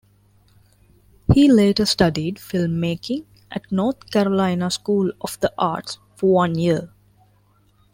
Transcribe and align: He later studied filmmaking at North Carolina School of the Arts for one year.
He 1.31 1.47
later 1.51 1.85
studied 1.85 2.37
filmmaking 2.37 3.27
at 3.51 3.71
North 3.71 4.09
Carolina 4.09 4.71
School 4.71 5.11
of 5.21 5.39
the 5.41 5.53
Arts 5.59 5.99
for 6.15 6.33
one 6.33 6.57
year. 6.57 6.91